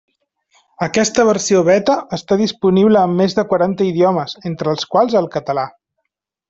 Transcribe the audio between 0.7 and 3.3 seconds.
Aquesta versió beta està disponible en